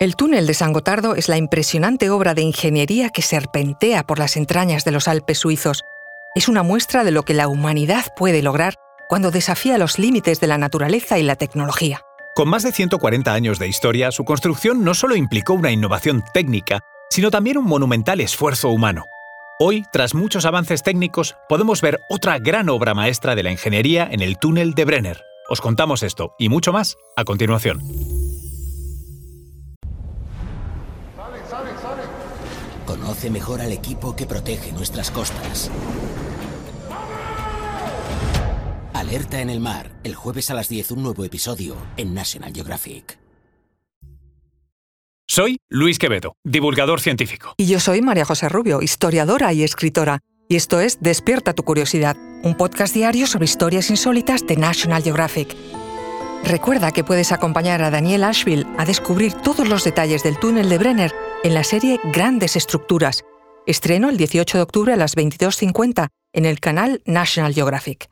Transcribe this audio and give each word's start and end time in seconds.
El 0.00 0.16
túnel 0.16 0.46
de 0.46 0.54
San 0.54 0.72
Gotardo 0.72 1.14
es 1.14 1.28
la 1.28 1.36
impresionante 1.36 2.08
obra 2.08 2.32
de 2.32 2.40
ingeniería 2.40 3.10
que 3.10 3.20
serpentea 3.20 4.02
por 4.02 4.18
las 4.18 4.38
entrañas 4.38 4.82
de 4.82 4.92
los 4.92 5.08
Alpes 5.08 5.36
suizos. 5.36 5.82
Es 6.34 6.48
una 6.48 6.62
muestra 6.62 7.04
de 7.04 7.10
lo 7.10 7.24
que 7.24 7.34
la 7.34 7.48
humanidad 7.48 8.06
puede 8.16 8.40
lograr 8.40 8.76
cuando 9.10 9.30
desafía 9.30 9.76
los 9.76 9.98
límites 9.98 10.40
de 10.40 10.46
la 10.46 10.56
naturaleza 10.56 11.18
y 11.18 11.22
la 11.22 11.36
tecnología. 11.36 12.00
Con 12.34 12.48
más 12.48 12.62
de 12.62 12.72
140 12.72 13.34
años 13.34 13.58
de 13.58 13.68
historia, 13.68 14.10
su 14.10 14.24
construcción 14.24 14.84
no 14.84 14.94
solo 14.94 15.16
implicó 15.16 15.52
una 15.52 15.70
innovación 15.70 16.24
técnica, 16.32 16.80
sino 17.10 17.30
también 17.30 17.58
un 17.58 17.66
monumental 17.66 18.22
esfuerzo 18.22 18.70
humano. 18.70 19.04
Hoy, 19.58 19.84
tras 19.92 20.14
muchos 20.14 20.46
avances 20.46 20.82
técnicos, 20.82 21.36
podemos 21.46 21.82
ver 21.82 22.00
otra 22.08 22.38
gran 22.38 22.70
obra 22.70 22.94
maestra 22.94 23.34
de 23.34 23.42
la 23.42 23.52
ingeniería 23.52 24.08
en 24.10 24.22
el 24.22 24.38
túnel 24.38 24.72
de 24.72 24.86
Brenner. 24.86 25.20
Os 25.50 25.60
contamos 25.60 26.02
esto 26.02 26.34
y 26.38 26.48
mucho 26.48 26.72
más 26.72 26.96
a 27.16 27.24
continuación. 27.24 28.09
Conoce 33.10 33.30
mejor 33.30 33.60
al 33.60 33.72
equipo 33.72 34.14
que 34.14 34.24
protege 34.24 34.70
nuestras 34.70 35.10
costas. 35.10 35.68
Alerta 38.94 39.40
en 39.40 39.50
el 39.50 39.58
mar, 39.58 39.90
el 40.04 40.14
jueves 40.14 40.48
a 40.52 40.54
las 40.54 40.68
10 40.68 40.92
un 40.92 41.02
nuevo 41.02 41.24
episodio 41.24 41.76
en 41.96 42.14
National 42.14 42.52
Geographic. 42.54 43.18
Soy 45.26 45.58
Luis 45.68 45.98
Quevedo, 45.98 46.36
divulgador 46.44 47.00
científico. 47.00 47.54
Y 47.56 47.66
yo 47.66 47.80
soy 47.80 48.00
María 48.00 48.24
José 48.24 48.48
Rubio, 48.48 48.80
historiadora 48.80 49.52
y 49.52 49.64
escritora. 49.64 50.20
Y 50.48 50.54
esto 50.54 50.78
es 50.78 51.00
Despierta 51.00 51.52
tu 51.52 51.64
curiosidad, 51.64 52.16
un 52.44 52.56
podcast 52.56 52.94
diario 52.94 53.26
sobre 53.26 53.46
historias 53.46 53.90
insólitas 53.90 54.46
de 54.46 54.56
National 54.56 55.02
Geographic. 55.02 55.56
Recuerda 56.44 56.92
que 56.92 57.02
puedes 57.02 57.32
acompañar 57.32 57.82
a 57.82 57.90
Daniel 57.90 58.22
Ashville 58.22 58.68
a 58.78 58.84
descubrir 58.84 59.32
todos 59.32 59.68
los 59.68 59.82
detalles 59.82 60.22
del 60.22 60.38
túnel 60.38 60.68
de 60.68 60.78
Brenner 60.78 61.12
en 61.42 61.54
la 61.54 61.64
serie 61.64 61.98
Grandes 62.12 62.56
Estructuras. 62.56 63.24
Estreno 63.66 64.10
el 64.10 64.16
18 64.16 64.58
de 64.58 64.62
octubre 64.62 64.92
a 64.92 64.96
las 64.96 65.16
22.50 65.16 66.08
en 66.34 66.44
el 66.44 66.60
canal 66.60 67.02
National 67.06 67.54
Geographic. 67.54 68.10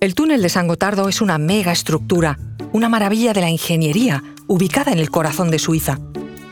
El 0.00 0.14
túnel 0.14 0.42
de 0.42 0.48
San 0.48 0.66
Gotardo 0.66 1.08
es 1.08 1.20
una 1.20 1.38
mega 1.38 1.70
estructura, 1.70 2.38
una 2.72 2.88
maravilla 2.88 3.32
de 3.32 3.42
la 3.42 3.50
ingeniería, 3.50 4.24
ubicada 4.48 4.92
en 4.92 4.98
el 4.98 5.10
corazón 5.10 5.50
de 5.50 5.60
Suiza. 5.60 6.00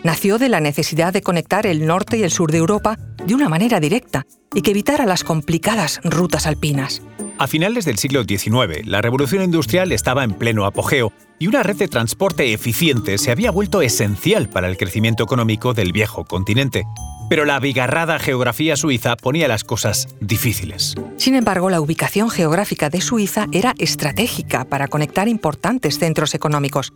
Nació 0.05 0.38
de 0.38 0.48
la 0.48 0.61
necesidad 0.61 1.12
de 1.12 1.22
conectar 1.22 1.66
el 1.66 1.86
norte 1.86 2.16
y 2.16 2.22
el 2.22 2.31
sur 2.31 2.53
de 2.53 2.58
Europa 2.58 2.97
de 3.27 3.34
una 3.34 3.48
manera 3.48 3.81
directa 3.81 4.27
y 4.55 4.62
que 4.62 4.70
evitara 4.70 5.06
las 5.06 5.25
complicadas 5.25 6.00
rutas 6.05 6.47
alpinas. 6.47 7.03
A 7.41 7.46
finales 7.46 7.86
del 7.86 7.96
siglo 7.96 8.24
XIX, 8.24 8.86
la 8.86 9.00
revolución 9.00 9.42
industrial 9.42 9.92
estaba 9.92 10.24
en 10.24 10.34
pleno 10.34 10.66
apogeo 10.66 11.10
y 11.38 11.47
una 11.47 11.62
red 11.62 11.77
de 11.77 11.88
transporte 11.88 12.52
eficiente 12.52 13.16
se 13.16 13.30
había 13.30 13.50
vuelto 13.50 13.80
esencial 13.80 14.50
para 14.50 14.69
el 14.69 14.77
crecimiento 14.77 15.24
económico 15.24 15.72
del 15.72 15.92
viejo 15.92 16.27
continente. 16.27 16.84
Pero 17.30 17.47
la 17.47 17.55
abigarrada 17.55 18.19
geografía 18.19 18.77
suiza 18.77 19.16
ponía 19.16 19.48
las 19.48 19.64
cosas 19.64 20.06
difíciles. 20.20 20.94
Sin 21.16 21.34
embargo, 21.34 21.70
la 21.70 21.80
ubicación 21.80 22.28
geográfica 22.28 22.91
de 22.91 23.00
Suiza 23.00 23.47
era 23.52 23.75
estratégica 23.78 24.66
para 24.66 24.88
conectar 24.88 25.27
importantes 25.27 25.98
centros 25.98 26.34
económicos. 26.34 26.92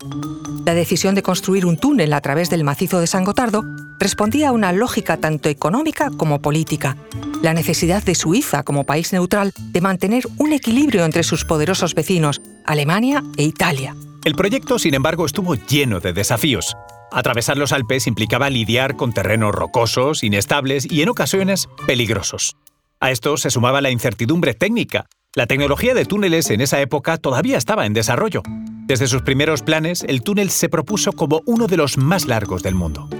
La 0.67 0.75
decisión 0.75 1.15
de 1.15 1.23
construir 1.23 1.65
un 1.65 1.79
túnel 1.79 2.13
a 2.13 2.21
través 2.21 2.51
del 2.51 2.65
macizo 2.65 3.01
de 3.01 3.07
San 3.07 3.25
Gotardo 3.25 3.65
respondía 3.99 4.51
a 4.51 4.53
una 4.53 4.73
lógica 4.73 5.17
tanto 5.17 5.49
económica 5.49 6.11
como 6.11 6.43
política 6.43 6.99
la 7.45 7.53
necesidad 7.53 8.03
de 8.03 8.15
Suiza 8.15 8.63
como 8.63 8.85
país 8.85 9.13
neutral 9.13 9.53
de 9.59 9.83
mantener 9.83 10.25
un 10.39 10.55
equilibrio 10.55 11.05
entre 11.05 11.23
sus 11.23 11.45
poderosos 11.45 11.95
vecinos, 11.95 12.41
Alemania 12.65 13.23
e 13.37 13.43
Italia. 13.45 13.95
El 14.25 14.35
proyecto, 14.35 14.79
sin 14.79 14.95
embargo, 14.95 15.27
estuvo 15.27 15.55
lleno 15.55 16.01
de 16.01 16.15
desafíos. 16.15 16.75
Atravesar 17.13 17.59
los 17.59 17.73
Alpes 17.73 18.07
implicaba 18.07 18.49
lidiar 18.49 18.97
con 18.97 19.13
terrenos 19.13 19.55
rocosos, 19.55 20.25
inestables 20.25 20.91
y 20.91 21.03
en 21.03 21.11
ocasiones 21.11 21.69
peligrosos. 21.87 22.57
A 22.99 23.11
esto 23.11 23.37
se 23.37 23.51
sumaba 23.51 23.83
la 23.83 23.91
incertidumbre 23.91 24.55
técnica. 24.55 25.05
La 25.35 25.47
tecnología 25.47 25.93
de 25.93 26.07
túneles 26.07 26.49
en 26.49 26.63
esa 26.63 26.81
época 26.81 27.19
todavía 27.19 27.59
estaba 27.59 27.85
en 27.85 27.93
desarrollo. 27.93 28.43
Desde 28.87 29.07
sus 29.07 29.21
primeros 29.21 29.61
planes, 29.61 30.03
el 30.09 30.23
túnel 30.23 30.49
se 30.49 30.71
propuso 30.71 31.13
como 31.13 31.43
uno 31.45 31.67
de 31.67 31.77
los 31.77 31.99
más 31.99 32.27
largos 32.27 32.63
del 32.63 32.75
mundo. 32.75 33.11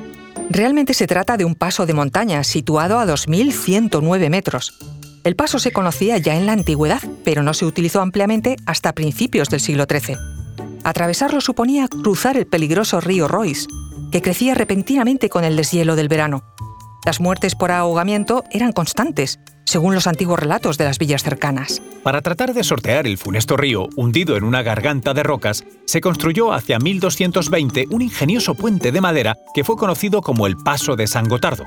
Realmente 0.51 0.95
se 0.95 1.07
trata 1.07 1.37
de 1.37 1.45
un 1.45 1.55
paso 1.55 1.87
de 1.87 1.95
montaña 1.95 2.45
situado 2.45 2.99
a 2.99 3.07
2.109 3.07 4.31
metros. 4.31 4.79
El 5.25 5.37
paso 5.37 5.59
se 5.59 5.73
conocía 5.73 6.19
ya 6.19 6.37
en 6.37 6.47
la 6.47 6.53
antigüedad, 6.53 7.01
pero 7.25 7.43
no 7.43 7.55
se 7.55 7.65
utilizó 7.65 8.01
ampliamente 8.03 8.57
hasta 8.67 8.93
principios 8.93 9.49
del 9.49 9.61
siglo 9.61 9.87
XIII. 9.89 10.17
Atravesarlo 10.85 11.41
suponía 11.41 11.89
cruzar 11.89 12.37
el 12.37 12.47
peligroso 12.47 13.01
río 13.01 13.27
Royce, 13.27 13.67
que 14.13 14.21
crecía 14.21 14.55
repentinamente 14.55 15.31
con 15.31 15.45
el 15.45 15.57
deshielo 15.57 15.97
del 15.97 16.09
verano. 16.09 16.45
Las 17.07 17.21
muertes 17.21 17.55
por 17.55 17.71
ahogamiento 17.71 18.45
eran 18.51 18.73
constantes, 18.73 19.41
según 19.65 19.95
los 19.95 20.07
antiguos 20.07 20.39
relatos 20.39 20.79
de 20.79 20.85
las 20.85 20.99
villas 20.99 21.23
cercanas. 21.23 21.83
Para 22.03 22.21
tratar 22.21 22.55
de 22.55 22.65
sortear 22.65 23.07
el 23.07 23.19
funesto 23.19 23.57
río 23.57 23.89
hundido 23.97 24.37
en 24.37 24.45
una 24.45 24.63
garganta 24.63 25.15
de 25.15 25.23
rocas, 25.23 25.65
se 25.87 26.01
construyó 26.01 26.53
hacia 26.53 26.79
1220 26.79 27.87
un 27.91 28.03
ingenioso 28.03 28.55
puente 28.55 28.93
de 28.93 29.01
madera 29.01 29.37
que 29.55 29.65
fue 29.65 29.77
conocido 29.77 30.21
como 30.21 30.47
el 30.47 30.57
Paso 30.57 30.97
de 30.97 31.07
San 31.07 31.29
Gotardo. 31.29 31.65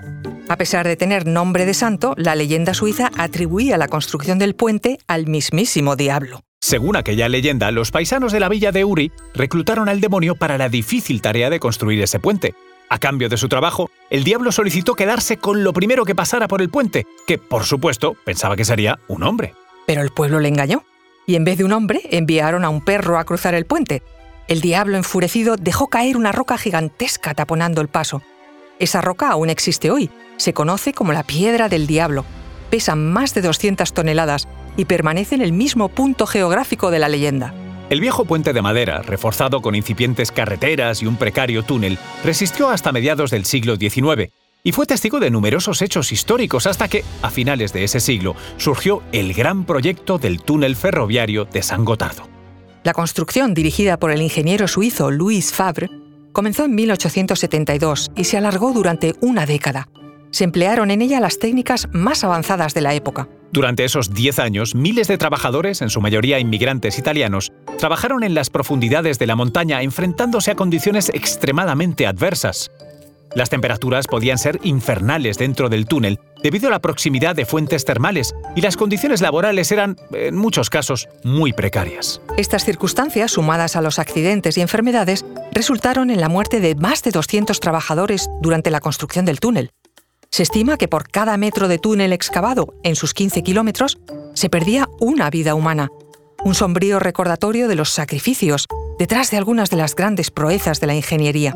A 0.50 0.56
pesar 0.56 0.88
de 0.88 0.96
tener 0.96 1.26
nombre 1.26 1.66
de 1.66 1.74
santo, 1.74 2.14
la 2.18 2.36
leyenda 2.36 2.74
suiza 2.74 3.12
atribuía 3.18 3.78
la 3.78 3.88
construcción 3.88 4.40
del 4.40 4.56
puente 4.56 5.00
al 5.08 5.28
mismísimo 5.28 5.96
diablo. 5.96 6.42
Según 6.60 6.96
aquella 6.96 7.30
leyenda, 7.30 7.72
los 7.72 7.92
paisanos 7.92 8.32
de 8.32 8.40
la 8.40 8.50
villa 8.50 8.72
de 8.72 8.84
Uri 8.84 9.12
reclutaron 9.34 9.90
al 9.90 10.02
demonio 10.02 10.36
para 10.36 10.58
la 10.58 10.70
difícil 10.70 11.22
tarea 11.22 11.50
de 11.50 11.60
construir 11.60 12.02
ese 12.02 12.20
puente, 12.20 12.56
a 12.90 13.00
cambio 13.00 13.30
de 13.30 13.38
su 13.38 13.50
trabajo, 13.50 13.90
el 14.10 14.24
diablo 14.24 14.52
solicitó 14.52 14.96
quedarse 14.96 15.38
con 15.38 15.64
lo 15.64 15.74
primero 15.74 16.06
que 16.06 16.16
pasara 16.16 16.48
por 16.48 16.62
el 16.62 16.70
puente, 16.70 17.06
que, 17.26 17.38
por 17.38 17.66
supuesto, 17.66 18.16
pensaba 18.24 18.56
que 18.56 18.66
sería 18.66 19.00
un 19.08 19.24
hombre. 19.24 19.54
Pero 19.86 20.02
el 20.02 20.12
pueblo 20.12 20.40
le 20.40 20.50
engañó, 20.50 20.84
y 21.26 21.36
en 21.36 21.44
vez 21.44 21.58
de 21.58 21.66
un 21.66 21.74
hombre 21.74 22.02
enviaron 22.12 22.64
a 22.64 22.70
un 22.70 22.82
perro 22.82 23.18
a 23.18 23.26
cruzar 23.26 23.54
el 23.54 23.66
puente. 23.66 24.04
El 24.48 24.62
diablo 24.62 24.96
enfurecido 24.96 25.58
dejó 25.58 25.88
caer 25.88 26.16
una 26.16 26.32
roca 26.32 26.58
gigantesca 26.58 27.34
taponando 27.34 27.82
el 27.82 27.90
paso. 27.90 28.22
Esa 28.80 29.02
roca 29.02 29.30
aún 29.30 29.50
existe 29.50 29.92
hoy, 29.92 30.10
se 30.38 30.54
conoce 30.54 30.94
como 30.94 31.12
la 31.12 31.24
piedra 31.24 31.68
del 31.68 31.88
diablo. 31.88 32.24
Pesa 32.70 32.96
más 32.96 33.34
de 33.34 33.42
200 33.42 33.94
toneladas 33.94 34.48
y 34.78 34.86
permanece 34.86 35.36
en 35.36 35.42
el 35.42 35.52
mismo 35.52 35.90
punto 35.90 36.28
geográfico 36.28 36.92
de 36.92 37.00
la 37.00 37.10
leyenda. 37.10 37.54
El 37.90 38.02
viejo 38.02 38.26
puente 38.26 38.52
de 38.52 38.62
madera, 38.62 39.02
reforzado 39.02 39.62
con 39.62 39.74
incipientes 39.74 40.34
carreteras 40.34 41.02
y 41.02 41.06
un 41.06 41.16
precario 41.16 41.64
túnel, 41.64 41.98
resistió 42.22 42.70
hasta 42.70 42.92
mediados 42.92 43.32
del 43.32 43.46
siglo 43.46 43.78
XIX 43.78 44.30
y 44.62 44.74
fue 44.74 44.86
testigo 44.86 45.22
de 45.22 45.32
numerosos 45.32 45.82
hechos 45.82 46.12
históricos 46.12 46.68
hasta 46.68 46.90
que, 46.90 47.06
a 47.22 47.30
finales 47.30 47.72
de 47.72 47.86
ese 47.86 48.02
siglo, 48.02 48.36
surgió 48.58 49.04
el 49.14 49.34
gran 49.34 49.64
proyecto 49.64 50.18
del 50.18 50.42
túnel 50.42 50.76
ferroviario 50.76 51.46
de 51.46 51.64
San 51.64 51.86
Gotardo. 51.86 52.28
La 52.84 52.92
construcción, 52.92 53.54
dirigida 53.54 53.98
por 53.98 54.12
el 54.12 54.22
ingeniero 54.22 54.68
suizo 54.68 55.10
Louis 55.10 55.54
Fabre, 55.54 55.90
comenzó 56.34 56.66
en 56.66 56.76
1872 56.76 58.12
y 58.18 58.26
se 58.26 58.36
alargó 58.36 58.74
durante 58.74 59.14
una 59.22 59.46
década. 59.46 59.88
Se 60.32 60.44
emplearon 60.44 60.92
en 60.92 61.02
ella 61.02 61.22
las 61.22 61.40
técnicas 61.40 61.88
más 61.94 62.26
avanzadas 62.26 62.74
de 62.74 62.82
la 62.82 62.94
época. 62.94 63.30
Durante 63.52 63.86
esos 63.86 64.14
10 64.14 64.40
años, 64.40 64.76
miles 64.76 65.08
de 65.08 65.18
trabajadores, 65.18 65.82
en 65.82 65.90
su 65.90 66.02
mayoría 66.02 66.40
inmigrantes 66.40 67.00
italianos, 67.00 67.52
trabajaron 67.80 68.24
en 68.24 68.34
las 68.34 68.50
profundidades 68.50 69.20
de 69.20 69.28
la 69.28 69.36
montaña 69.36 69.82
enfrentándose 69.82 70.52
a 70.52 70.56
condiciones 70.56 71.10
extremadamente 71.10 72.06
adversas. 72.06 72.72
Las 73.36 73.50
temperaturas 73.50 74.08
podían 74.08 74.38
ser 74.38 74.60
infernales 74.64 75.38
dentro 75.38 75.70
del 75.70 75.86
túnel 75.86 76.20
debido 76.42 76.68
a 76.68 76.72
la 76.72 76.80
proximidad 76.80 77.36
de 77.36 77.46
fuentes 77.46 77.84
termales 77.86 78.36
y 78.56 78.62
las 78.62 78.78
condiciones 78.78 79.22
laborales 79.22 79.72
eran, 79.72 79.98
en 80.12 80.36
muchos 80.36 80.70
casos, 80.70 81.08
muy 81.24 81.54
precarias. 81.54 82.22
Estas 82.38 82.64
circunstancias, 82.64 83.32
sumadas 83.32 83.76
a 83.76 83.82
los 83.82 84.00
accidentes 84.00 84.58
y 84.58 84.62
enfermedades, 84.62 85.26
resultaron 85.52 86.10
en 86.10 86.22
la 86.22 86.30
muerte 86.30 86.60
de 86.60 86.76
más 86.76 87.04
de 87.04 87.12
200 87.12 87.60
trabajadores 87.60 88.30
durante 88.42 88.72
la 88.72 88.80
construcción 88.80 89.26
del 89.26 89.40
túnel. 89.40 89.72
Se 90.38 90.44
estima 90.44 90.78
que 90.78 90.88
por 90.88 91.10
cada 91.10 91.36
metro 91.36 91.68
de 91.68 91.80
túnel 91.80 92.14
excavado 92.14 92.76
en 92.84 92.96
sus 92.96 93.16
15 93.16 93.42
kilómetros 93.42 93.98
se 94.36 94.52
perdía 94.52 94.88
una 95.00 95.32
vida 95.32 95.56
humana, 95.56 95.90
un 96.46 96.54
sombrío 96.54 97.00
recordatorio 97.00 97.68
de 97.68 97.74
los 97.74 97.90
sacrificios 97.90 98.68
detrás 99.00 99.32
de 99.32 99.38
algunas 99.38 99.72
de 99.72 99.78
las 99.78 99.96
grandes 99.96 100.30
proezas 100.30 100.80
de 100.80 100.86
la 100.86 100.94
ingeniería. 100.94 101.56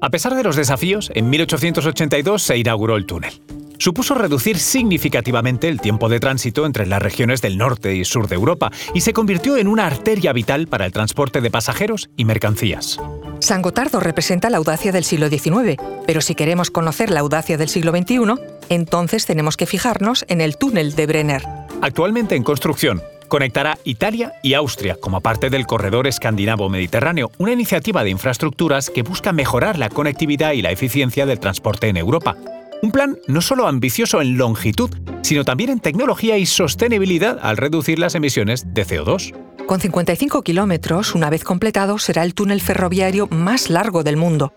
A 0.00 0.08
pesar 0.08 0.34
de 0.34 0.42
los 0.42 0.56
desafíos, 0.56 1.12
en 1.14 1.28
1882 1.28 2.42
se 2.42 2.56
inauguró 2.56 2.96
el 2.96 3.04
túnel. 3.04 3.42
Supuso 3.76 4.14
reducir 4.14 4.58
significativamente 4.58 5.68
el 5.68 5.82
tiempo 5.82 6.08
de 6.08 6.18
tránsito 6.18 6.64
entre 6.64 6.86
las 6.86 7.02
regiones 7.02 7.42
del 7.42 7.58
norte 7.58 7.94
y 7.94 8.06
sur 8.06 8.26
de 8.28 8.36
Europa 8.36 8.72
y 8.94 9.02
se 9.02 9.12
convirtió 9.12 9.58
en 9.58 9.68
una 9.68 9.86
arteria 9.86 10.32
vital 10.32 10.66
para 10.66 10.86
el 10.86 10.92
transporte 10.92 11.42
de 11.42 11.50
pasajeros 11.50 12.08
y 12.16 12.24
mercancías. 12.24 12.98
San 13.44 13.60
Gotardo 13.60 14.00
representa 14.00 14.48
la 14.48 14.56
audacia 14.56 14.90
del 14.90 15.04
siglo 15.04 15.28
XIX, 15.28 15.76
pero 16.06 16.22
si 16.22 16.34
queremos 16.34 16.70
conocer 16.70 17.10
la 17.10 17.20
audacia 17.20 17.58
del 17.58 17.68
siglo 17.68 17.92
XXI, 17.92 18.40
entonces 18.70 19.26
tenemos 19.26 19.58
que 19.58 19.66
fijarnos 19.66 20.24
en 20.28 20.40
el 20.40 20.56
túnel 20.56 20.94
de 20.94 21.06
Brenner. 21.06 21.42
Actualmente 21.82 22.36
en 22.36 22.42
construcción, 22.42 23.02
Conectará 23.28 23.78
Italia 23.84 24.34
y 24.42 24.54
Austria 24.54 24.96
como 25.00 25.20
parte 25.20 25.50
del 25.50 25.66
Corredor 25.66 26.06
Escandinavo 26.06 26.68
Mediterráneo, 26.68 27.32
una 27.38 27.52
iniciativa 27.52 28.04
de 28.04 28.10
infraestructuras 28.10 28.90
que 28.90 29.02
busca 29.02 29.32
mejorar 29.32 29.78
la 29.78 29.88
conectividad 29.88 30.52
y 30.52 30.62
la 30.62 30.70
eficiencia 30.70 31.26
del 31.26 31.40
transporte 31.40 31.88
en 31.88 31.96
Europa. 31.96 32.36
Un 32.82 32.92
plan 32.92 33.18
no 33.26 33.40
solo 33.40 33.66
ambicioso 33.66 34.20
en 34.20 34.38
longitud, 34.38 34.90
sino 35.22 35.44
también 35.44 35.70
en 35.70 35.80
tecnología 35.80 36.38
y 36.38 36.46
sostenibilidad 36.46 37.38
al 37.42 37.56
reducir 37.56 37.98
las 37.98 38.14
emisiones 38.14 38.72
de 38.72 38.86
CO2. 38.86 39.34
Con 39.66 39.80
55 39.80 40.42
kilómetros, 40.42 41.14
una 41.14 41.30
vez 41.30 41.42
completado, 41.42 41.98
será 41.98 42.22
el 42.22 42.34
túnel 42.34 42.60
ferroviario 42.60 43.28
más 43.28 43.70
largo 43.70 44.02
del 44.02 44.16
mundo. 44.18 44.52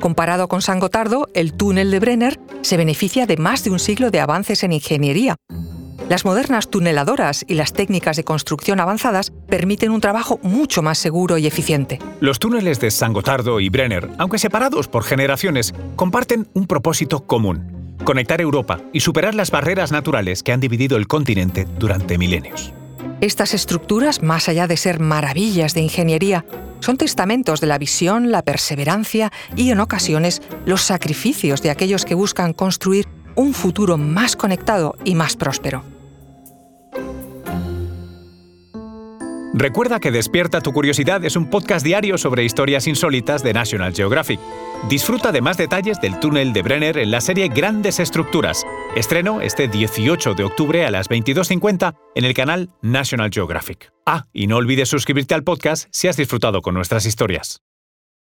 Comparado 0.00 0.48
con 0.48 0.62
San 0.62 0.80
Gotardo, 0.80 1.28
el 1.34 1.52
túnel 1.52 1.90
de 1.90 2.00
Brenner 2.00 2.40
se 2.62 2.76
beneficia 2.76 3.26
de 3.26 3.36
más 3.36 3.64
de 3.64 3.70
un 3.70 3.78
siglo 3.78 4.10
de 4.10 4.20
avances 4.20 4.62
en 4.64 4.72
ingeniería. 4.72 5.36
Las 6.08 6.24
modernas 6.24 6.70
tuneladoras 6.70 7.44
y 7.48 7.54
las 7.54 7.72
técnicas 7.72 8.16
de 8.16 8.24
construcción 8.24 8.80
avanzadas 8.80 9.32
permiten 9.48 9.90
un 9.90 10.00
trabajo 10.00 10.38
mucho 10.42 10.80
más 10.80 10.98
seguro 10.98 11.36
y 11.36 11.46
eficiente. 11.46 11.98
Los 12.20 12.38
túneles 12.38 12.78
de 12.78 12.90
San 12.90 13.12
Gotardo 13.12 13.58
y 13.60 13.68
Brenner, 13.68 14.08
aunque 14.18 14.38
separados 14.38 14.86
por 14.86 15.02
generaciones, 15.02 15.74
comparten 15.96 16.48
un 16.54 16.66
propósito 16.66 17.26
común, 17.26 17.96
conectar 18.04 18.40
Europa 18.40 18.80
y 18.92 19.00
superar 19.00 19.34
las 19.34 19.50
barreras 19.50 19.90
naturales 19.90 20.42
que 20.42 20.52
han 20.52 20.60
dividido 20.60 20.96
el 20.96 21.08
continente 21.08 21.66
durante 21.78 22.18
milenios. 22.18 22.72
Estas 23.20 23.54
estructuras, 23.54 24.22
más 24.22 24.48
allá 24.48 24.66
de 24.66 24.76
ser 24.76 25.00
maravillas 25.00 25.72
de 25.72 25.80
ingeniería, 25.80 26.44
son 26.80 26.98
testamentos 26.98 27.60
de 27.62 27.66
la 27.66 27.78
visión, 27.78 28.30
la 28.30 28.42
perseverancia 28.42 29.32
y, 29.56 29.70
en 29.70 29.80
ocasiones, 29.80 30.42
los 30.66 30.82
sacrificios 30.82 31.62
de 31.62 31.70
aquellos 31.70 32.04
que 32.04 32.14
buscan 32.14 32.52
construir 32.52 33.06
un 33.34 33.54
futuro 33.54 33.96
más 33.96 34.36
conectado 34.36 34.96
y 35.04 35.14
más 35.14 35.36
próspero. 35.36 35.82
Recuerda 39.54 40.00
que 40.00 40.10
Despierta 40.10 40.60
tu 40.60 40.74
Curiosidad 40.74 41.24
es 41.24 41.34
un 41.34 41.48
podcast 41.48 41.82
diario 41.82 42.18
sobre 42.18 42.44
historias 42.44 42.86
insólitas 42.86 43.42
de 43.42 43.54
National 43.54 43.94
Geographic. 43.94 44.38
Disfruta 44.90 45.32
de 45.32 45.40
más 45.40 45.56
detalles 45.56 45.98
del 45.98 46.20
túnel 46.20 46.52
de 46.52 46.60
Brenner 46.60 46.98
en 46.98 47.10
la 47.10 47.22
serie 47.22 47.48
Grandes 47.48 47.98
Estructuras. 47.98 48.66
Estreno 48.96 49.42
este 49.42 49.68
18 49.68 50.32
de 50.32 50.44
octubre 50.44 50.86
a 50.86 50.90
las 50.90 51.10
22.50 51.10 51.94
en 52.14 52.24
el 52.24 52.32
canal 52.32 52.70
National 52.80 53.28
Geographic. 53.30 53.92
Ah, 54.06 54.24
y 54.32 54.46
no 54.46 54.56
olvides 54.56 54.88
suscribirte 54.88 55.34
al 55.34 55.44
podcast 55.44 55.86
si 55.92 56.08
has 56.08 56.16
disfrutado 56.16 56.62
con 56.62 56.72
nuestras 56.72 57.04
historias. 57.04 57.60